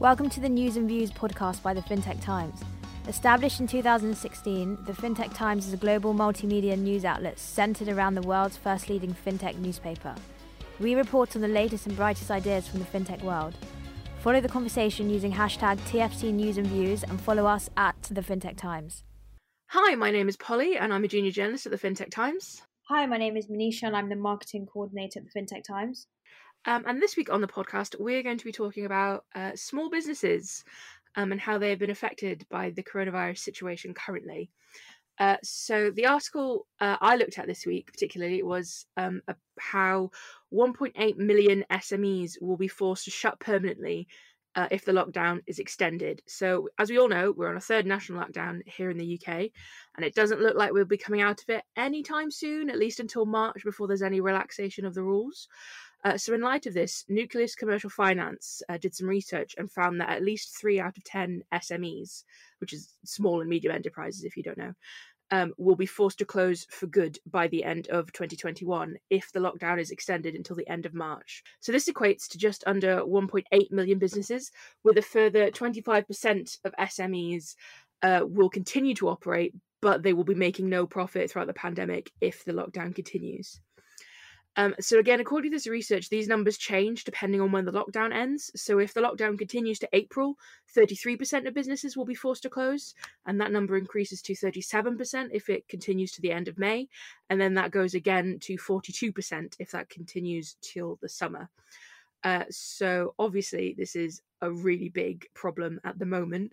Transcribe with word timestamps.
Welcome 0.00 0.30
to 0.30 0.38
the 0.38 0.48
News 0.48 0.76
and 0.76 0.86
Views 0.86 1.10
podcast 1.10 1.60
by 1.60 1.74
the 1.74 1.80
FinTech 1.80 2.22
Times. 2.22 2.60
Established 3.08 3.58
in 3.58 3.66
2016, 3.66 4.78
the 4.84 4.92
FinTech 4.92 5.34
Times 5.34 5.66
is 5.66 5.72
a 5.72 5.76
global 5.76 6.14
multimedia 6.14 6.78
news 6.78 7.04
outlet 7.04 7.36
centered 7.36 7.88
around 7.88 8.14
the 8.14 8.22
world's 8.22 8.56
first 8.56 8.88
leading 8.88 9.12
FinTech 9.12 9.56
newspaper. 9.56 10.14
We 10.78 10.94
report 10.94 11.34
on 11.34 11.42
the 11.42 11.48
latest 11.48 11.88
and 11.88 11.96
brightest 11.96 12.30
ideas 12.30 12.68
from 12.68 12.78
the 12.78 12.84
FinTech 12.84 13.24
world. 13.24 13.56
Follow 14.20 14.40
the 14.40 14.48
conversation 14.48 15.10
using 15.10 15.32
hashtag 15.32 15.78
TFT 15.90 16.32
News 16.32 16.58
and 16.58 16.68
Views 16.68 17.02
and 17.02 17.20
follow 17.20 17.44
us 17.46 17.68
at 17.76 18.00
the 18.02 18.20
FinTech 18.20 18.56
Times. 18.56 19.02
Hi, 19.70 19.96
my 19.96 20.12
name 20.12 20.28
is 20.28 20.36
Polly 20.36 20.76
and 20.76 20.94
I'm 20.94 21.02
a 21.02 21.08
junior 21.08 21.32
journalist 21.32 21.66
at 21.66 21.72
the 21.72 21.78
FinTech 21.78 22.12
Times. 22.12 22.62
Hi, 22.88 23.04
my 23.06 23.16
name 23.16 23.36
is 23.36 23.48
Manisha 23.48 23.82
and 23.88 23.96
I'm 23.96 24.10
the 24.10 24.14
marketing 24.14 24.66
coordinator 24.72 25.18
at 25.18 25.24
the 25.24 25.40
FinTech 25.40 25.64
Times. 25.64 26.06
Um, 26.64 26.84
and 26.86 27.00
this 27.00 27.16
week 27.16 27.30
on 27.32 27.40
the 27.40 27.46
podcast, 27.46 27.94
we're 27.98 28.22
going 28.22 28.38
to 28.38 28.44
be 28.44 28.52
talking 28.52 28.84
about 28.84 29.24
uh, 29.34 29.52
small 29.54 29.90
businesses 29.90 30.64
um, 31.16 31.32
and 31.32 31.40
how 31.40 31.58
they 31.58 31.70
have 31.70 31.78
been 31.78 31.90
affected 31.90 32.46
by 32.50 32.70
the 32.70 32.82
coronavirus 32.82 33.38
situation 33.38 33.94
currently. 33.94 34.50
Uh, 35.18 35.36
so 35.42 35.90
the 35.90 36.06
article 36.06 36.66
uh, 36.80 36.96
I 37.00 37.16
looked 37.16 37.38
at 37.38 37.46
this 37.46 37.66
week, 37.66 37.90
particularly, 37.92 38.42
was 38.42 38.86
um, 38.96 39.20
how 39.58 40.10
1.8 40.52 41.16
million 41.16 41.64
SMEs 41.70 42.40
will 42.40 42.56
be 42.56 42.68
forced 42.68 43.04
to 43.06 43.10
shut 43.10 43.40
permanently 43.40 44.06
uh, 44.54 44.68
if 44.70 44.84
the 44.84 44.92
lockdown 44.92 45.40
is 45.46 45.58
extended. 45.58 46.22
So, 46.26 46.68
as 46.78 46.90
we 46.90 46.98
all 46.98 47.08
know, 47.08 47.32
we're 47.36 47.48
on 47.48 47.56
a 47.56 47.60
third 47.60 47.86
national 47.86 48.22
lockdown 48.22 48.60
here 48.66 48.90
in 48.90 48.98
the 48.98 49.20
UK, 49.20 49.50
and 49.96 50.04
it 50.04 50.14
doesn't 50.14 50.40
look 50.40 50.56
like 50.56 50.72
we'll 50.72 50.84
be 50.84 50.96
coming 50.96 51.20
out 51.20 51.42
of 51.42 51.48
it 51.48 51.62
anytime 51.76 52.30
soon, 52.30 52.70
at 52.70 52.78
least 52.78 53.00
until 53.00 53.26
March, 53.26 53.62
before 53.64 53.86
there's 53.86 54.02
any 54.02 54.20
relaxation 54.20 54.84
of 54.84 54.94
the 54.94 55.02
rules. 55.02 55.48
Uh, 56.04 56.16
so, 56.16 56.32
in 56.32 56.40
light 56.40 56.66
of 56.66 56.74
this, 56.74 57.04
Nucleus 57.08 57.56
Commercial 57.56 57.90
Finance 57.90 58.62
uh, 58.68 58.78
did 58.78 58.94
some 58.94 59.08
research 59.08 59.54
and 59.58 59.70
found 59.70 60.00
that 60.00 60.10
at 60.10 60.22
least 60.22 60.56
three 60.56 60.78
out 60.78 60.96
of 60.96 61.04
10 61.04 61.42
SMEs, 61.52 62.22
which 62.60 62.72
is 62.72 62.94
small 63.04 63.40
and 63.40 63.50
medium 63.50 63.74
enterprises 63.74 64.22
if 64.22 64.36
you 64.36 64.44
don't 64.44 64.58
know, 64.58 64.74
um, 65.32 65.52
will 65.58 65.74
be 65.74 65.86
forced 65.86 66.18
to 66.18 66.24
close 66.24 66.66
for 66.70 66.86
good 66.86 67.18
by 67.26 67.48
the 67.48 67.64
end 67.64 67.88
of 67.88 68.12
2021 68.12 68.96
if 69.10 69.32
the 69.32 69.40
lockdown 69.40 69.80
is 69.80 69.90
extended 69.90 70.34
until 70.34 70.54
the 70.54 70.68
end 70.68 70.86
of 70.86 70.94
March. 70.94 71.42
So, 71.58 71.72
this 71.72 71.88
equates 71.88 72.28
to 72.28 72.38
just 72.38 72.62
under 72.64 73.00
1.8 73.00 73.70
million 73.72 73.98
businesses, 73.98 74.52
with 74.84 74.98
a 74.98 75.02
further 75.02 75.50
25% 75.50 76.58
of 76.64 76.74
SMEs 76.78 77.56
uh, 78.02 78.20
will 78.22 78.50
continue 78.50 78.94
to 78.94 79.08
operate, 79.08 79.52
but 79.82 80.04
they 80.04 80.12
will 80.12 80.22
be 80.22 80.34
making 80.34 80.68
no 80.68 80.86
profit 80.86 81.28
throughout 81.28 81.48
the 81.48 81.54
pandemic 81.54 82.12
if 82.20 82.44
the 82.44 82.52
lockdown 82.52 82.94
continues. 82.94 83.60
Um, 84.56 84.74
so 84.80 84.98
again, 84.98 85.20
according 85.20 85.52
to 85.52 85.56
this 85.56 85.68
research, 85.68 86.08
these 86.08 86.26
numbers 86.26 86.58
change 86.58 87.04
depending 87.04 87.40
on 87.40 87.52
when 87.52 87.64
the 87.64 87.72
lockdown 87.72 88.12
ends. 88.12 88.50
So 88.56 88.80
if 88.80 88.92
the 88.92 89.00
lockdown 89.00 89.38
continues 89.38 89.78
to 89.80 89.88
April, 89.92 90.36
33% 90.76 91.46
of 91.46 91.54
businesses 91.54 91.96
will 91.96 92.04
be 92.04 92.14
forced 92.14 92.42
to 92.42 92.50
close, 92.50 92.94
and 93.26 93.40
that 93.40 93.52
number 93.52 93.76
increases 93.76 94.20
to 94.22 94.34
37% 94.34 95.28
if 95.32 95.48
it 95.48 95.68
continues 95.68 96.10
to 96.12 96.22
the 96.22 96.32
end 96.32 96.48
of 96.48 96.58
May, 96.58 96.88
and 97.30 97.40
then 97.40 97.54
that 97.54 97.70
goes 97.70 97.94
again 97.94 98.38
to 98.42 98.56
42% 98.56 99.54
if 99.60 99.70
that 99.70 99.90
continues 99.90 100.56
till 100.60 100.98
the 101.00 101.08
summer. 101.08 101.48
Uh, 102.24 102.44
so 102.50 103.14
obviously, 103.18 103.76
this 103.78 103.94
is 103.94 104.22
a 104.40 104.50
really 104.50 104.88
big 104.88 105.26
problem 105.34 105.80
at 105.84 105.98
the 106.00 106.06
moment, 106.06 106.52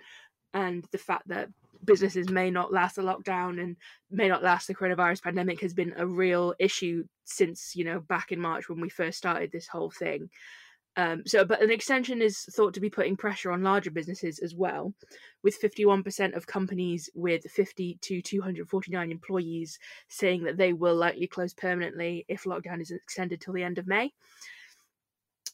and 0.53 0.85
the 0.91 0.97
fact 0.97 1.27
that 1.27 1.49
businesses 1.85 2.29
may 2.29 2.49
not 2.49 2.73
last 2.73 2.95
the 2.95 3.01
lockdown 3.01 3.61
and 3.61 3.77
may 4.09 4.27
not 4.27 4.43
last 4.43 4.67
the 4.67 4.75
coronavirus 4.75 5.23
pandemic 5.23 5.61
has 5.61 5.73
been 5.73 5.93
a 5.97 6.05
real 6.05 6.53
issue 6.59 7.03
since 7.25 7.75
you 7.75 7.85
know 7.85 7.99
back 7.99 8.31
in 8.31 8.39
March 8.39 8.69
when 8.69 8.81
we 8.81 8.89
first 8.89 9.17
started 9.17 9.51
this 9.51 9.67
whole 9.67 9.91
thing. 9.91 10.29
Um, 10.97 11.23
so, 11.25 11.43
but 11.43 11.61
an 11.61 11.71
extension 11.71 12.21
is 12.21 12.45
thought 12.51 12.73
to 12.75 12.79
be 12.79 12.89
putting 12.89 13.17
pressure 13.17 13.51
on 13.51 13.63
larger 13.63 13.91
businesses 13.91 14.39
as 14.39 14.55
well, 14.55 14.93
with 15.43 15.59
51% 15.61 16.37
of 16.37 16.47
companies 16.47 17.09
with 17.13 17.43
50 17.51 17.99
to 18.01 18.21
249 18.21 19.11
employees 19.11 19.77
saying 20.07 20.45
that 20.45 20.55
they 20.55 20.71
will 20.71 20.95
likely 20.95 21.27
close 21.27 21.53
permanently 21.53 22.25
if 22.29 22.43
lockdown 22.43 22.81
is 22.81 22.91
extended 22.91 23.41
till 23.41 23.53
the 23.53 23.63
end 23.63 23.77
of 23.77 23.87
May. 23.87 24.13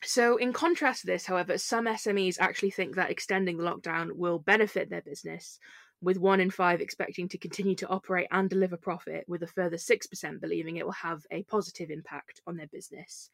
So, 0.04 0.38
in 0.38 0.54
contrast 0.54 1.02
to 1.02 1.08
this, 1.08 1.26
however, 1.26 1.58
some 1.58 1.86
SMEs 1.86 2.40
actually 2.40 2.72
think 2.72 2.96
that 2.96 3.12
extending 3.12 3.58
the 3.58 3.64
lockdown 3.64 4.12
will 4.16 4.40
benefit 4.40 4.90
their 4.90 5.02
business, 5.02 5.60
with 6.02 6.18
one 6.18 6.40
in 6.40 6.50
five 6.50 6.82
expecting 6.82 7.30
to 7.30 7.38
continue 7.38 7.76
to 7.76 7.88
operate 7.88 8.28
and 8.32 8.50
deliver 8.50 8.78
profit, 8.78 9.26
with 9.28 9.44
a 9.44 9.48
further 9.48 9.78
6% 9.78 10.42
believing 10.42 10.78
it 10.78 10.86
will 10.86 10.94
have 10.94 11.26
a 11.32 11.44
positive 11.44 11.90
impact 11.90 12.42
on 12.48 12.58
their 12.58 12.68
business. 12.68 13.30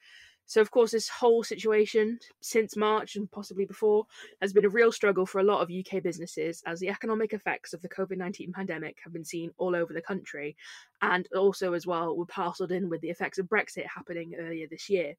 So, 0.50 0.61
of 0.61 0.72
course, 0.72 0.91
this 0.91 1.09
whole 1.09 1.44
situation 1.44 2.19
since 2.39 2.77
March 2.77 3.17
and 3.17 3.29
possibly 3.29 3.66
before 3.66 4.06
has 4.41 4.53
been 4.53 4.63
a 4.63 4.69
real 4.69 4.94
struggle 4.94 5.25
for 5.25 5.39
a 5.39 5.44
lot 5.44 5.61
of 5.61 5.69
UK 5.69 6.01
businesses 6.01 6.63
as 6.66 6.79
the 6.79 6.88
economic 6.88 7.33
effects 7.33 7.73
of 7.73 7.81
the 7.81 7.89
COVID 7.89 8.17
19 8.17 8.53
pandemic 8.53 8.97
have 9.03 9.11
been 9.11 9.25
seen 9.25 9.51
all 9.57 9.75
over 9.75 9.91
the 9.91 10.01
country. 10.01 10.56
And 11.01 11.27
also, 11.35 11.73
as 11.73 11.85
well, 11.85 12.16
were 12.16 12.25
parcelled 12.25 12.72
in 12.72 12.88
with 12.88 13.01
the 13.01 13.09
effects 13.09 13.38
of 13.38 13.47
Brexit 13.47 13.88
happening 13.94 14.35
earlier 14.39 14.67
this 14.67 14.89
year. 14.89 15.16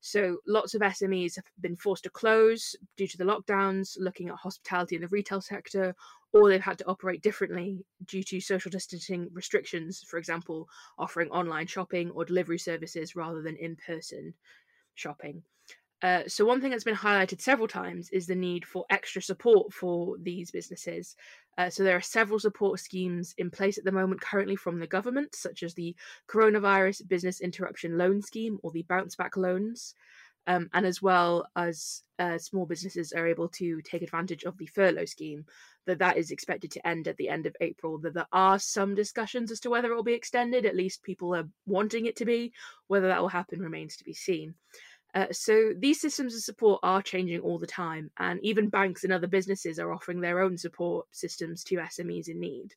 So 0.00 0.38
lots 0.46 0.74
of 0.74 0.82
SMEs 0.82 1.36
have 1.36 1.44
been 1.60 1.76
forced 1.76 2.04
to 2.04 2.10
close 2.10 2.76
due 2.96 3.08
to 3.08 3.18
the 3.18 3.24
lockdowns, 3.24 3.96
looking 3.98 4.28
at 4.28 4.36
hospitality 4.36 4.96
and 4.96 5.04
the 5.04 5.08
retail 5.08 5.40
sector, 5.40 5.94
or 6.32 6.48
they've 6.48 6.60
had 6.60 6.78
to 6.78 6.86
operate 6.86 7.22
differently 7.22 7.84
due 8.06 8.22
to 8.22 8.40
social 8.40 8.70
distancing 8.70 9.28
restrictions, 9.32 10.04
for 10.06 10.18
example, 10.18 10.68
offering 10.98 11.30
online 11.30 11.66
shopping 11.66 12.10
or 12.10 12.24
delivery 12.24 12.58
services 12.58 13.16
rather 13.16 13.42
than 13.42 13.56
in 13.56 13.76
person 13.76 14.34
shopping. 14.94 15.42
Uh, 16.02 16.22
so, 16.28 16.44
one 16.44 16.60
thing 16.60 16.70
that's 16.70 16.84
been 16.84 16.94
highlighted 16.94 17.40
several 17.40 17.66
times 17.66 18.08
is 18.10 18.26
the 18.26 18.34
need 18.34 18.64
for 18.64 18.84
extra 18.88 19.20
support 19.20 19.72
for 19.72 20.16
these 20.22 20.50
businesses. 20.50 21.16
Uh, 21.56 21.68
so, 21.68 21.82
there 21.82 21.96
are 21.96 22.00
several 22.00 22.38
support 22.38 22.78
schemes 22.78 23.34
in 23.38 23.50
place 23.50 23.78
at 23.78 23.84
the 23.84 23.90
moment 23.92 24.20
currently 24.20 24.54
from 24.54 24.78
the 24.78 24.86
government, 24.86 25.34
such 25.34 25.62
as 25.62 25.74
the 25.74 25.94
Coronavirus 26.28 27.08
Business 27.08 27.40
Interruption 27.40 27.98
Loan 27.98 28.22
Scheme 28.22 28.58
or 28.62 28.70
the 28.70 28.82
Bounce 28.82 29.16
Back 29.16 29.36
Loans 29.36 29.94
um, 30.48 30.70
and 30.72 30.86
as 30.86 31.02
well 31.02 31.46
as 31.56 32.02
uh, 32.18 32.38
small 32.38 32.64
businesses 32.64 33.12
are 33.12 33.26
able 33.26 33.48
to 33.50 33.82
take 33.82 34.00
advantage 34.02 34.44
of 34.44 34.56
the 34.56 34.66
furlough 34.66 35.04
scheme 35.04 35.44
that 35.86 35.98
that 35.98 36.16
is 36.16 36.30
expected 36.30 36.70
to 36.70 36.88
end 36.88 37.06
at 37.06 37.18
the 37.18 37.28
end 37.28 37.46
of 37.46 37.54
april. 37.60 37.98
That 37.98 38.14
there 38.14 38.26
are 38.32 38.58
some 38.58 38.94
discussions 38.94 39.52
as 39.52 39.60
to 39.60 39.70
whether 39.70 39.92
it 39.92 39.94
will 39.94 40.02
be 40.02 40.14
extended 40.14 40.64
at 40.64 40.74
least 40.74 41.02
people 41.02 41.36
are 41.36 41.48
wanting 41.66 42.06
it 42.06 42.16
to 42.16 42.24
be. 42.24 42.52
Whether 42.86 43.08
that 43.08 43.20
will 43.20 43.28
happen 43.28 43.60
remains 43.60 43.96
to 43.98 44.04
be 44.04 44.14
seen 44.14 44.54
uh, 45.14 45.26
so 45.32 45.72
these 45.78 46.00
systems 46.00 46.34
of 46.34 46.42
support 46.42 46.80
are 46.82 47.02
changing 47.02 47.40
all 47.40 47.58
the 47.58 47.66
time 47.66 48.10
and 48.18 48.38
even 48.42 48.68
banks 48.68 49.04
and 49.04 49.12
other 49.12 49.26
businesses 49.26 49.78
are 49.78 49.92
offering 49.92 50.20
their 50.20 50.40
own 50.40 50.56
support 50.56 51.06
systems 51.10 51.64
to 51.64 51.76
smes 51.76 52.28
in 52.28 52.40
need 52.40 52.74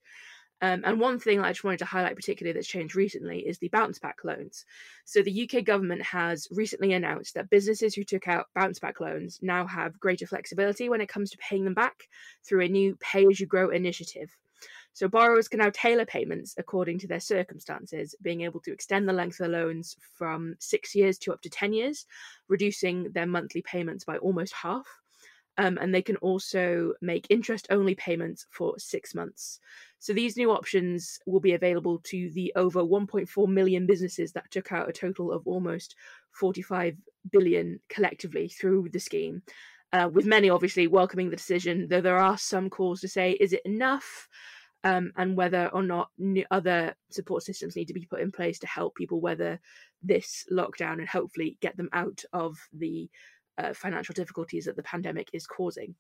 um, 0.62 0.84
and 0.86 1.00
one 1.00 1.19
thing 1.19 1.40
I 1.40 1.52
just 1.52 1.64
wanted 1.64 1.80
to 1.80 1.86
highlight 1.86 2.16
particularly 2.16 2.53
that's 2.53 2.68
changed 2.68 2.96
recently 2.96 3.40
is 3.40 3.58
the 3.58 3.69
bounce 3.69 3.97
back 3.97 4.18
loans. 4.24 4.64
So 5.06 5.24
the 5.24 5.50
UK 5.50 5.64
government 5.64 6.03
has 6.03 6.47
recently 6.52 6.94
announced 6.94 7.34
that 7.34 7.50
businesses 7.50 7.96
who 7.96 8.03
took 8.03 8.28
out 8.28 8.46
bounce 8.53 8.80
back 8.80 9.00
loans 9.00 9.40
now 9.42 9.66
have 9.66 10.00
greater 10.00 10.28
flexibility 10.28 10.88
when 10.88 11.02
it 11.02 11.09
comes 11.09 11.31
to 11.31 11.38
paying 11.38 11.63
them 11.63 11.74
back 11.74 11.96
through 12.48 12.62
a 12.62 12.69
new 12.69 12.96
pay 12.98 13.25
as 13.25 13.40
you 13.40 13.48
grow 13.48 13.69
initiative. 13.72 14.38
So 14.94 15.07
borrowers 15.07 15.47
can 15.47 15.59
now 15.59 15.72
tailor 15.74 16.06
payments 16.06 16.56
according 16.57 17.00
to 17.00 17.07
their 17.07 17.19
circumstances, 17.19 18.16
being 18.22 18.41
able 18.41 18.59
to 18.62 18.74
extend 18.74 19.07
the 19.07 19.13
length 19.13 19.40
of 19.40 19.47
the 19.47 19.57
loans 19.57 19.96
from 20.18 20.56
six 20.59 20.94
years 20.94 21.18
to 21.19 21.34
up 21.34 21.41
to 21.41 21.50
10 21.50 21.74
years, 21.74 22.06
reducing 22.50 23.12
their 23.12 23.25
monthly 23.25 23.62
payments 23.62 24.03
by 24.03 24.18
almost 24.18 24.53
half. 24.53 24.85
Um, 25.57 25.78
and 25.81 25.94
they 25.94 26.01
can 26.01 26.16
also 26.18 26.94
make 27.01 27.28
interest 27.30 27.68
only 27.69 27.94
payments 27.96 28.47
for 28.51 28.80
six 28.80 29.13
months. 29.13 29.60
So 30.00 30.13
these 30.13 30.38
new 30.38 30.50
options 30.51 31.19
will 31.25 31.42
be 31.42 31.54
available 31.54 32.00
to 32.06 32.31
the 32.31 32.51
over 32.56 32.81
1.4 32.81 33.48
million 33.48 33.86
businesses 33.86 34.31
that 34.31 34.50
took 34.50 34.71
out 34.71 34.89
a 34.89 34.94
total 34.94 35.31
of 35.31 35.45
almost 35.45 35.95
45 36.31 36.95
billion 37.31 37.80
collectively 37.89 38.48
through 38.48 38.89
the 38.92 39.00
scheme. 39.00 39.44
Uh, 39.94 40.10
with 40.12 40.25
many 40.25 40.50
obviously 40.50 40.88
welcoming 40.88 41.30
the 41.30 41.36
decision, 41.36 41.88
though 41.89 42.01
there 42.01 42.18
are 42.18 42.38
some 42.38 42.69
calls 42.69 43.01
to 43.01 43.10
say, 43.10 43.33
is 43.33 43.51
it 43.51 43.62
enough? 43.65 44.30
Um, 44.83 45.12
and 45.16 45.38
whether 45.38 45.68
or 45.68 45.83
not 45.83 46.10
other 46.50 46.95
support 47.12 47.44
systems 47.44 47.75
need 47.75 47.88
to 47.89 47.94
be 47.94 48.07
put 48.07 48.22
in 48.22 48.31
place 48.31 48.57
to 48.60 48.68
help 48.68 48.95
people 48.95 49.22
weather 49.22 49.60
this 50.01 50.44
lockdown 50.51 50.94
and 50.94 51.07
hopefully 51.07 51.57
get 51.62 51.78
them 51.78 51.89
out 51.94 52.24
of 52.33 52.57
the 52.74 53.07
uh, 53.60 53.74
financial 53.74 54.13
difficulties 54.13 54.66
that 54.66 54.75
the 54.75 54.83
pandemic 54.83 55.30
is 55.33 55.45
causing. 55.45 55.94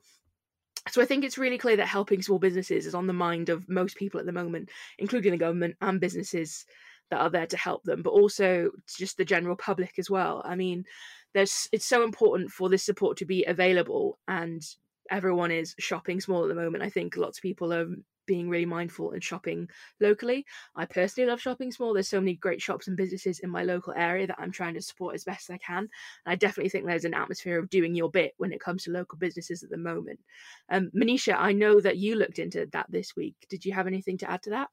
So 0.89 1.01
I 1.01 1.05
think 1.05 1.23
it's 1.23 1.37
really 1.37 1.59
clear 1.59 1.77
that 1.77 1.87
helping 1.87 2.23
small 2.23 2.39
businesses 2.39 2.87
is 2.87 2.95
on 2.95 3.05
the 3.05 3.13
mind 3.13 3.49
of 3.49 3.69
most 3.69 3.97
people 3.97 4.19
at 4.19 4.25
the 4.25 4.31
moment, 4.31 4.69
including 4.97 5.31
the 5.31 5.37
government 5.37 5.75
and 5.79 6.01
businesses 6.01 6.65
that 7.11 7.19
are 7.19 7.29
there 7.29 7.45
to 7.45 7.57
help 7.57 7.83
them, 7.83 8.01
but 8.01 8.11
also 8.11 8.71
just 8.97 9.17
the 9.17 9.25
general 9.25 9.55
public 9.55 9.99
as 9.99 10.09
well. 10.09 10.41
I 10.43 10.55
mean, 10.55 10.85
there's 11.33 11.69
it's 11.71 11.85
so 11.85 12.03
important 12.03 12.51
for 12.51 12.67
this 12.67 12.83
support 12.83 13.17
to 13.17 13.25
be 13.25 13.45
available 13.45 14.17
and 14.27 14.61
everyone 15.09 15.51
is 15.51 15.75
shopping 15.77 16.19
small 16.19 16.43
at 16.43 16.49
the 16.49 16.55
moment. 16.55 16.83
I 16.83 16.89
think 16.89 17.15
lots 17.15 17.37
of 17.37 17.43
people 17.43 17.73
are 17.73 17.87
being 18.31 18.47
really 18.47 18.65
mindful 18.65 19.11
and 19.11 19.21
shopping 19.21 19.67
locally. 19.99 20.45
I 20.73 20.85
personally 20.85 21.29
love 21.29 21.41
shopping 21.41 21.69
small. 21.69 21.93
There's 21.93 22.07
so 22.07 22.21
many 22.21 22.35
great 22.35 22.61
shops 22.61 22.87
and 22.87 22.95
businesses 22.95 23.39
in 23.39 23.49
my 23.49 23.63
local 23.63 23.91
area 23.91 24.25
that 24.25 24.39
I'm 24.39 24.53
trying 24.53 24.73
to 24.75 24.81
support 24.81 25.15
as 25.15 25.25
best 25.25 25.49
as 25.49 25.55
I 25.55 25.57
can. 25.57 25.79
And 25.79 25.89
I 26.27 26.35
definitely 26.35 26.69
think 26.69 26.85
there's 26.85 27.03
an 27.03 27.13
atmosphere 27.13 27.59
of 27.59 27.69
doing 27.69 27.93
your 27.93 28.09
bit 28.09 28.31
when 28.37 28.53
it 28.53 28.61
comes 28.61 28.85
to 28.85 28.91
local 28.91 29.17
businesses 29.17 29.63
at 29.63 29.69
the 29.69 29.77
moment. 29.77 30.21
Um, 30.69 30.91
Manisha, 30.95 31.35
I 31.37 31.51
know 31.51 31.81
that 31.81 31.97
you 31.97 32.15
looked 32.15 32.39
into 32.39 32.69
that 32.71 32.85
this 32.89 33.17
week. 33.17 33.35
Did 33.49 33.65
you 33.65 33.73
have 33.73 33.85
anything 33.85 34.17
to 34.19 34.31
add 34.31 34.43
to 34.43 34.51
that? 34.51 34.69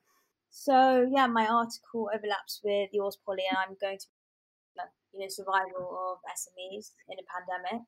So 0.50 1.10
yeah, 1.12 1.26
my 1.26 1.48
article 1.48 2.08
overlaps 2.14 2.60
with 2.62 2.90
yours, 2.92 3.18
Polly, 3.26 3.42
and 3.50 3.58
I'm 3.58 3.76
going 3.80 3.98
to 3.98 4.06
you 5.14 5.20
know 5.20 5.28
survival 5.28 5.98
of 6.12 6.18
SMEs 6.30 6.92
in 7.08 7.18
a 7.18 7.26
pandemic. 7.26 7.82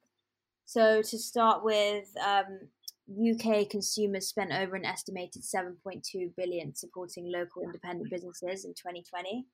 So 0.71 1.03
to 1.03 1.19
start 1.19 1.65
with, 1.65 2.07
um, 2.25 2.61
UK 3.11 3.69
consumers 3.69 4.29
spent 4.29 4.53
over 4.53 4.77
an 4.77 4.85
estimated 4.85 5.43
7.2 5.43 6.35
billion 6.37 6.75
supporting 6.75 7.31
local 7.31 7.63
independent 7.63 8.11
businesses 8.11 8.65
in 8.65 8.73
2020, 8.73 9.47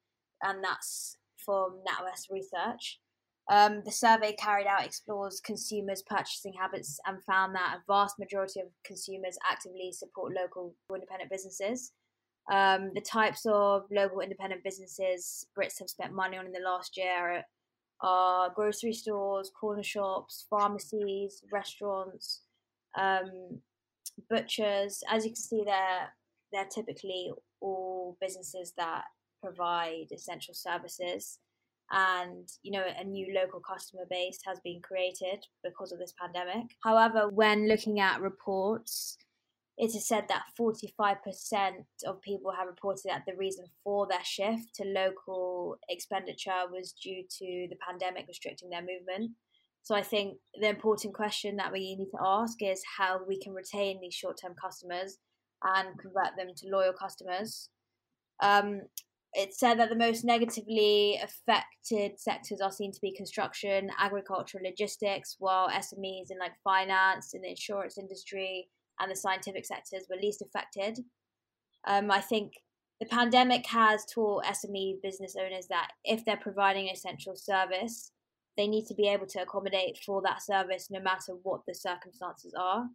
and 0.42 0.62
that's 0.62 1.16
from 1.44 1.80
NatWest 1.88 2.30
Research. 2.30 3.00
Um, 3.48 3.82
the 3.84 3.92
survey 3.92 4.34
carried 4.38 4.66
out 4.66 4.84
explores 4.84 5.40
consumers' 5.40 6.02
purchasing 6.02 6.52
habits 6.60 6.98
and 7.06 7.22
found 7.24 7.54
that 7.54 7.76
a 7.76 7.82
vast 7.86 8.18
majority 8.18 8.60
of 8.60 8.66
consumers 8.84 9.38
actively 9.48 9.92
support 9.92 10.34
local 10.34 10.74
independent 10.92 11.30
businesses. 11.30 11.92
Um, 12.52 12.90
the 12.94 13.00
types 13.00 13.46
of 13.46 13.82
local 13.90 14.20
independent 14.20 14.62
businesses 14.64 15.46
Brits 15.56 15.78
have 15.78 15.88
spent 15.88 16.12
money 16.12 16.36
on 16.36 16.46
in 16.46 16.52
the 16.52 16.60
last 16.60 16.96
year 16.96 17.44
are 18.00 18.50
grocery 18.54 18.92
stores, 18.92 19.50
corner 19.58 19.82
shops, 19.82 20.46
pharmacies, 20.50 21.42
restaurants, 21.50 22.42
um, 22.96 23.60
butchers. 24.30 25.02
As 25.08 25.24
you 25.24 25.30
can 25.30 25.36
see, 25.36 25.62
they're 25.64 26.12
they're 26.52 26.68
typically 26.72 27.30
all 27.60 28.16
businesses 28.20 28.72
that 28.76 29.02
provide 29.42 30.06
essential 30.12 30.54
services, 30.54 31.38
and 31.90 32.48
you 32.62 32.72
know 32.72 32.84
a 32.98 33.04
new 33.04 33.34
local 33.34 33.60
customer 33.60 34.04
base 34.08 34.38
has 34.46 34.58
been 34.64 34.80
created 34.82 35.44
because 35.62 35.92
of 35.92 35.98
this 35.98 36.14
pandemic. 36.20 36.66
However, 36.82 37.28
when 37.28 37.68
looking 37.68 38.00
at 38.00 38.20
reports 38.20 39.18
it 39.78 39.94
is 39.94 40.08
said 40.08 40.24
that 40.28 40.44
45% 40.58 41.16
of 42.06 42.22
people 42.22 42.50
have 42.56 42.66
reported 42.66 43.02
that 43.06 43.24
the 43.26 43.36
reason 43.36 43.66
for 43.84 44.06
their 44.06 44.24
shift 44.24 44.74
to 44.76 44.84
local 44.84 45.76
expenditure 45.90 46.62
was 46.72 46.92
due 46.92 47.24
to 47.38 47.68
the 47.68 47.76
pandemic 47.86 48.26
restricting 48.26 48.70
their 48.70 48.80
movement. 48.80 49.32
So 49.86 49.94
I 49.94 50.02
think 50.02 50.38
the 50.60 50.68
important 50.68 51.14
question 51.14 51.54
that 51.58 51.72
we 51.72 51.94
need 51.94 52.10
to 52.10 52.18
ask 52.20 52.60
is 52.60 52.82
how 52.98 53.20
we 53.24 53.38
can 53.38 53.52
retain 53.54 54.00
these 54.00 54.14
short-term 54.14 54.56
customers 54.60 55.18
and 55.62 55.96
convert 56.00 56.36
them 56.36 56.48
to 56.56 56.68
loyal 56.68 56.92
customers. 56.92 57.68
Um, 58.42 58.80
it's 59.32 59.60
said 59.60 59.78
that 59.78 59.88
the 59.88 59.94
most 59.94 60.24
negatively 60.24 61.20
affected 61.22 62.18
sectors 62.18 62.60
are 62.60 62.72
seen 62.72 62.90
to 62.90 63.00
be 63.00 63.14
construction, 63.14 63.90
agriculture, 63.96 64.58
logistics, 64.60 65.36
while 65.38 65.68
SMEs 65.68 66.32
in 66.32 66.38
like 66.40 66.54
finance 66.64 67.32
and 67.32 67.44
the 67.44 67.50
insurance 67.50 67.96
industry 67.96 68.66
and 68.98 69.08
the 69.08 69.14
scientific 69.14 69.64
sectors 69.64 70.08
were 70.10 70.16
least 70.20 70.42
affected. 70.42 70.98
Um, 71.86 72.10
I 72.10 72.22
think 72.22 72.54
the 72.98 73.06
pandemic 73.06 73.64
has 73.66 74.04
taught 74.12 74.46
SME 74.46 75.00
business 75.00 75.36
owners 75.40 75.68
that 75.68 75.90
if 76.02 76.24
they're 76.24 76.36
providing 76.36 76.88
an 76.88 76.94
essential 76.94 77.36
service, 77.36 78.10
they 78.56 78.66
need 78.66 78.86
to 78.86 78.94
be 78.94 79.08
able 79.08 79.26
to 79.26 79.42
accommodate 79.42 79.98
for 80.04 80.22
that 80.22 80.42
service 80.42 80.88
no 80.90 81.00
matter 81.00 81.32
what 81.42 81.60
the 81.66 81.74
circumstances 81.74 82.54
are. 82.58 82.86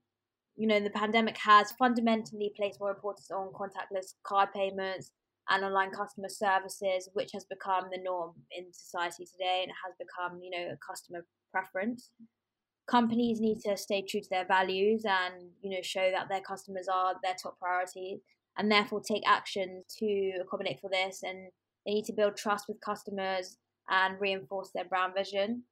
You 0.55 0.67
know, 0.67 0.79
the 0.79 0.89
pandemic 0.89 1.37
has 1.37 1.71
fundamentally 1.73 2.51
placed 2.55 2.79
more 2.79 2.91
importance 2.91 3.31
on 3.31 3.53
contactless 3.53 4.15
card 4.23 4.49
payments 4.53 5.11
and 5.49 5.63
online 5.63 5.91
customer 5.91 6.29
services, 6.29 7.09
which 7.13 7.31
has 7.33 7.45
become 7.45 7.85
the 7.91 8.01
norm 8.03 8.33
in 8.55 8.65
society 8.71 9.25
today 9.25 9.61
and 9.63 9.71
has 9.85 9.95
become, 9.97 10.39
you 10.41 10.51
know, 10.51 10.73
a 10.73 10.77
customer 10.85 11.25
preference 11.51 12.11
companies 12.91 13.39
need 13.39 13.59
to 13.61 13.77
stay 13.77 14.01
true 14.01 14.21
to 14.21 14.29
their 14.29 14.45
values 14.45 15.03
and 15.05 15.49
you 15.61 15.69
know 15.69 15.81
show 15.81 16.11
that 16.11 16.27
their 16.29 16.41
customers 16.41 16.87
are 16.91 17.15
their 17.23 17.35
top 17.41 17.57
priority 17.59 18.21
and 18.57 18.71
therefore 18.71 19.01
take 19.01 19.23
action 19.25 19.83
to 19.97 20.31
accommodate 20.41 20.79
for 20.79 20.89
this 20.89 21.21
and 21.23 21.49
they 21.85 21.93
need 21.93 22.05
to 22.05 22.13
build 22.13 22.35
trust 22.35 22.65
with 22.67 22.81
customers 22.81 23.57
and 23.91 24.19
reinforce 24.19 24.71
their 24.73 24.85
brand 24.85 25.13
vision 25.15 25.63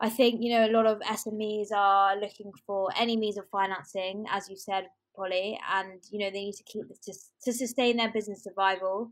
i 0.00 0.08
think 0.08 0.40
you 0.42 0.50
know 0.50 0.66
a 0.66 0.72
lot 0.72 0.86
of 0.86 1.00
smes 1.00 1.72
are 1.74 2.16
looking 2.20 2.52
for 2.66 2.90
any 2.96 3.16
means 3.16 3.36
of 3.38 3.48
financing 3.50 4.24
as 4.30 4.48
you 4.48 4.56
said 4.56 4.86
polly 5.16 5.58
and 5.72 6.00
you 6.10 6.18
know 6.18 6.30
they 6.30 6.44
need 6.44 6.54
to 6.54 6.64
keep 6.64 6.86
this 6.88 7.00
to, 7.00 7.12
to 7.50 7.56
sustain 7.56 7.96
their 7.96 8.12
business 8.12 8.44
survival 8.44 9.10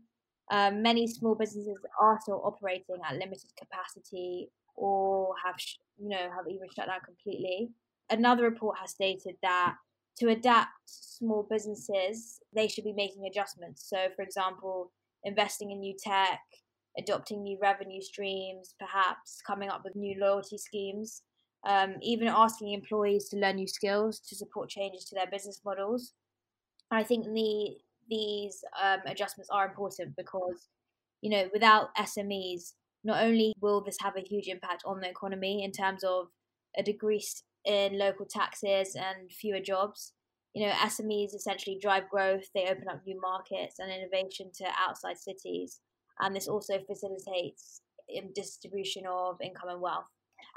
um, 0.51 0.81
many 0.81 1.05
small 1.07 1.35
businesses 1.35 1.77
are 2.01 2.17
still 2.21 2.41
operating 2.43 2.97
at 3.07 3.17
limited 3.17 3.51
capacity 3.57 4.49
or 4.75 5.33
have 5.45 5.55
you 5.99 6.09
know 6.09 6.17
have 6.17 6.47
even 6.49 6.67
shut 6.75 6.87
down 6.87 6.99
completely. 7.05 7.69
Another 8.09 8.43
report 8.43 8.77
has 8.79 8.91
stated 8.91 9.35
that 9.43 9.75
to 10.19 10.29
adapt 10.29 10.69
small 10.85 11.45
businesses, 11.49 12.39
they 12.53 12.67
should 12.67 12.83
be 12.83 12.93
making 12.93 13.25
adjustments. 13.29 13.87
So, 13.87 14.07
for 14.15 14.23
example, 14.23 14.91
investing 15.23 15.71
in 15.71 15.79
new 15.79 15.95
tech, 16.01 16.39
adopting 16.97 17.43
new 17.43 17.57
revenue 17.61 18.01
streams, 18.01 18.75
perhaps 18.79 19.41
coming 19.45 19.69
up 19.69 19.81
with 19.83 19.95
new 19.95 20.19
loyalty 20.19 20.57
schemes, 20.57 21.21
um, 21.67 21.95
even 22.01 22.27
asking 22.27 22.73
employees 22.73 23.29
to 23.29 23.37
learn 23.37 23.55
new 23.57 23.67
skills 23.67 24.19
to 24.19 24.35
support 24.35 24.69
changes 24.69 25.05
to 25.05 25.15
their 25.15 25.27
business 25.27 25.61
models. 25.65 26.13
I 26.91 27.03
think 27.03 27.25
the 27.25 27.77
these 28.09 28.63
um, 28.81 29.01
adjustments 29.05 29.49
are 29.51 29.67
important 29.67 30.15
because 30.15 30.67
you 31.21 31.29
know 31.29 31.49
without 31.53 31.95
SMEs, 31.95 32.73
not 33.03 33.23
only 33.23 33.53
will 33.61 33.81
this 33.81 33.97
have 34.01 34.15
a 34.15 34.21
huge 34.21 34.47
impact 34.47 34.83
on 34.85 34.99
the 34.99 35.09
economy 35.09 35.63
in 35.63 35.71
terms 35.71 36.03
of 36.03 36.27
a 36.77 36.83
decrease 36.83 37.43
in 37.65 37.97
local 37.97 38.25
taxes 38.25 38.95
and 38.95 39.31
fewer 39.31 39.59
jobs, 39.59 40.13
you 40.53 40.65
know, 40.65 40.73
SMEs 40.73 41.35
essentially 41.35 41.77
drive 41.81 42.09
growth, 42.09 42.49
they 42.53 42.67
open 42.69 42.87
up 42.89 43.01
new 43.05 43.19
markets 43.21 43.79
and 43.79 43.91
innovation 43.91 44.51
to 44.55 44.65
outside 44.77 45.17
cities, 45.17 45.79
and 46.19 46.35
this 46.35 46.47
also 46.47 46.79
facilitates 46.85 47.81
um, 48.17 48.29
distribution 48.33 49.03
of 49.07 49.37
income 49.41 49.69
and 49.69 49.81
wealth. 49.81 50.05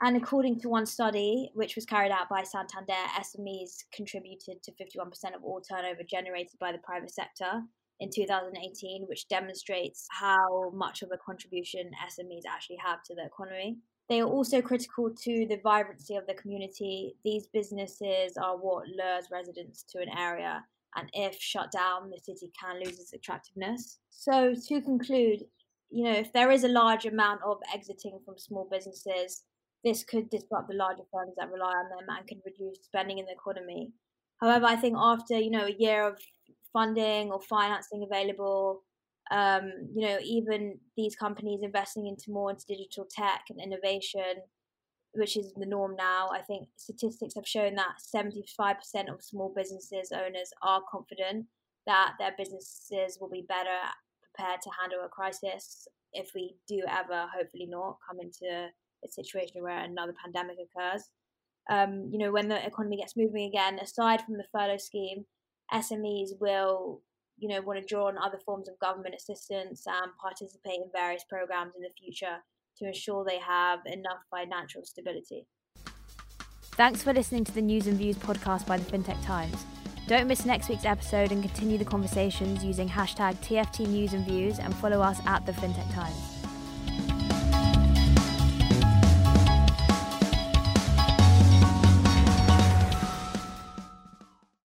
And 0.01 0.17
according 0.17 0.61
to 0.61 0.69
one 0.69 0.87
study, 0.87 1.51
which 1.55 1.77
was 1.77 1.85
carried 1.85 2.13
out 2.13 2.29
by 2.29 2.43
Santander, 2.43 2.93
SMEs 3.21 3.85
contributed 3.93 4.63
to 4.63 4.73
51% 4.73 5.35
of 5.35 5.45
all 5.45 5.61
turnover 5.61 6.03
generated 6.09 6.59
by 6.59 6.73
the 6.73 6.79
private 6.79 7.13
sector 7.13 7.63
in 8.01 8.11
2018, 8.11 9.05
which 9.07 9.29
demonstrates 9.29 10.07
how 10.11 10.71
much 10.75 11.03
of 11.03 11.11
a 11.13 11.19
contribution 11.19 11.91
SMEs 12.09 12.43
actually 12.49 12.79
have 12.85 13.03
to 13.05 13.15
the 13.15 13.27
economy. 13.27 13.79
They 14.09 14.21
are 14.21 14.29
also 14.29 14.61
critical 14.61 15.11
to 15.11 15.47
the 15.47 15.61
vibrancy 15.63 16.17
of 16.17 16.27
the 16.27 16.35
community. 16.35 17.15
These 17.25 17.47
businesses 17.53 18.37
are 18.37 18.57
what 18.57 18.89
lures 18.89 19.29
residents 19.31 19.85
to 19.91 20.01
an 20.01 20.09
area, 20.19 20.65
and 20.97 21.09
if 21.13 21.37
shut 21.41 21.71
down, 21.73 22.11
the 22.11 22.19
city 22.23 22.51
can 22.59 22.79
lose 22.79 23.01
its 23.01 23.13
attractiveness. 23.13 23.99
So, 24.11 24.55
to 24.69 24.81
conclude, 24.81 25.41
you 25.91 26.05
know, 26.05 26.13
if 26.13 26.33
there 26.33 26.51
is 26.51 26.65
a 26.65 26.69
large 26.69 27.07
amount 27.07 27.41
of 27.45 27.59
exiting 27.75 28.19
from 28.25 28.39
small 28.39 28.69
businesses, 28.71 29.45
this 29.85 30.05
could 30.05 30.31
disrupt 30.31 30.69
the 30.69 30.77
larger 30.77 31.03
firms 31.13 31.35
that 31.39 31.51
rely 31.51 31.73
on 31.73 31.89
them 31.89 32.07
and 32.17 32.27
can 32.27 32.41
reduce 32.45 32.79
spending 32.85 33.19
in 33.19 33.27
the 33.27 33.33
economy. 33.33 33.93
However, 34.41 34.67
I 34.67 34.77
think 34.77 34.97
after 34.99 35.39
you 35.39 35.51
know 35.51 35.67
a 35.67 35.77
year 35.79 36.07
of 36.07 36.19
funding 36.73 37.31
or 37.31 37.41
financing 37.41 38.07
available. 38.11 38.83
Um, 39.31 39.71
you 39.95 40.07
know, 40.07 40.19
even 40.23 40.79
these 40.97 41.15
companies 41.17 41.61
investing 41.63 42.07
into 42.07 42.25
more 42.31 42.51
into 42.51 42.65
digital 42.69 43.07
tech 43.11 43.45
and 43.49 43.61
innovation, 43.61 44.43
which 45.15 45.37
is 45.37 45.53
the 45.57 45.67
norm 45.67 45.95
now. 45.97 46.29
I 46.33 46.41
think 46.41 46.69
statistics 46.77 47.35
have 47.35 47.47
shown 47.47 47.75
that 47.77 47.97
75% 48.15 49.13
of 49.13 49.23
small 49.23 49.53
businesses 49.55 50.13
owners 50.13 50.51
are 50.63 50.83
confident 50.91 51.47
that 51.87 52.13
their 52.19 52.35
businesses 52.37 53.19
will 53.21 53.29
be 53.29 53.45
better 53.47 53.79
prepared 54.23 54.63
to 54.63 54.71
handle 54.81 55.01
a 55.05 55.09
crisis 55.09 55.87
if 56.13 56.31
we 56.35 56.57
do 56.69 56.83
ever, 56.89 57.27
hopefully 57.35 57.67
not, 57.69 57.99
come 58.09 58.21
into 58.21 58.71
a 59.05 59.09
situation 59.09 59.63
where 59.63 59.79
another 59.79 60.15
pandemic 60.23 60.57
occurs. 60.59 61.11
Um, 61.71 62.09
you 62.11 62.19
know, 62.19 62.33
when 62.33 62.49
the 62.49 62.65
economy 62.67 62.99
gets 62.99 63.17
moving 63.17 63.47
again, 63.49 63.79
aside 63.79 64.23
from 64.23 64.37
the 64.37 64.45
furlough 64.53 64.79
scheme, 64.79 65.25
SMEs 65.73 66.31
will, 66.41 67.03
you 67.39 67.49
know, 67.49 67.61
want 67.63 67.81
to 67.81 67.87
draw 67.87 68.09
on 68.09 68.19
other 68.19 68.39
forms 68.45 68.69
of 68.69 68.79
government 68.79 69.15
assistance 69.15 69.85
and 69.87 70.13
participate 70.21 70.81
in 70.81 70.91
various 70.95 71.25
programs 71.29 71.75
in 71.75 71.83
the 71.83 71.91
future 71.99 72.39
to 72.83 72.89
ensure 72.89 73.25
they 73.25 73.39
have 73.39 73.81
enough 73.87 74.19
financial 74.31 74.83
stability. 74.85 75.47
Thanks 76.75 77.03
for 77.03 77.13
listening 77.13 77.45
to 77.45 77.53
the 77.53 77.63
News 77.63 77.87
and 77.87 77.97
Views 77.97 78.17
podcast 78.17 78.67
by 78.67 78.77
the 78.77 78.91
FinTech 78.91 79.25
Times. 79.25 79.65
Don't 80.09 80.27
miss 80.27 80.45
next 80.45 80.69
week's 80.69 80.85
episode 80.85 81.31
and 81.31 81.43
continue 81.43 81.79
the 81.79 81.85
conversations 81.85 82.65
using 82.65 82.89
hashtag 82.89 83.37
TFT 83.37 83.87
News 83.87 84.15
and 84.15 84.27
Views 84.27 84.59
and 84.59 84.75
follow 84.77 85.01
us 85.01 85.21
at 85.27 85.47
the 85.47 85.53
FinTech 85.53 85.95
Times. 85.95 86.32